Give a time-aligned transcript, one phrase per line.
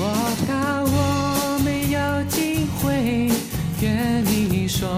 [0.00, 0.04] 我
[0.46, 1.98] 怕我没有
[2.28, 3.28] 机会
[3.80, 4.88] 跟你说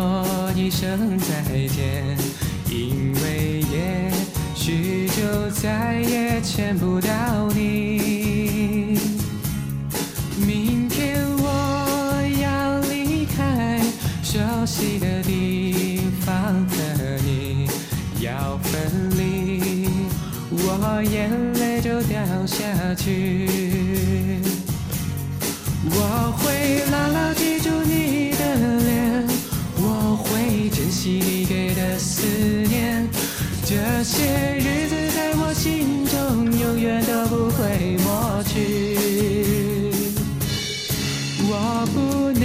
[0.54, 2.18] 一声再见，
[2.68, 4.12] 因为也
[4.54, 8.98] 许就再也见不到你。
[10.46, 11.48] 明天我
[12.42, 13.80] 要离开
[14.22, 16.36] 熟悉的地方
[16.68, 16.76] 和
[17.24, 17.66] 你
[18.20, 19.88] 要分离，
[20.50, 23.48] 我眼泪就掉下去。
[25.82, 28.42] 我会牢牢记住你的
[28.84, 29.26] 脸，
[29.78, 32.26] 我会珍惜你给的思
[32.68, 33.08] 念，
[33.64, 38.98] 这些日子在我心中永远都不会抹去。
[41.48, 42.44] 我不能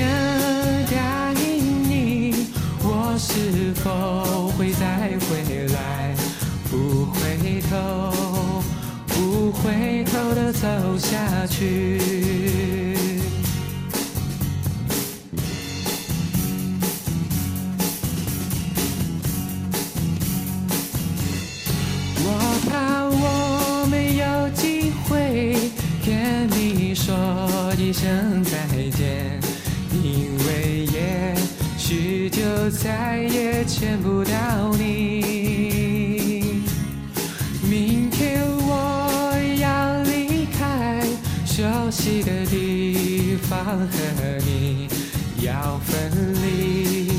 [0.89, 1.43] 答应
[1.89, 2.47] 你，
[2.81, 6.15] 我是否会再回来？
[6.71, 8.13] 不回头，
[9.07, 12.84] 不回头的走下去。
[27.95, 28.51] 声再
[28.91, 29.39] 见，
[30.03, 31.33] 因为也
[31.77, 36.61] 许就再也见不到你。
[37.63, 41.01] 明天我要离开
[41.45, 43.87] 熟悉的地方和
[44.45, 44.89] 你
[45.41, 46.11] 要分
[46.43, 47.09] 离，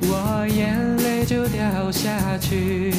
[0.00, 2.90] 我眼泪就掉下去。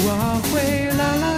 [0.00, 1.37] 我会牢牢